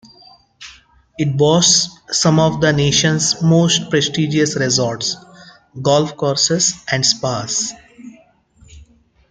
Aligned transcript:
It 1.19 1.37
boasts 1.37 1.95
some 2.19 2.39
of 2.39 2.59
the 2.59 2.73
nation's 2.73 3.39
most 3.43 3.91
prestigious 3.91 4.55
resorts, 4.55 5.15
golf 5.79 6.17
courses, 6.17 6.83
and 6.91 7.05
spas. 7.05 7.71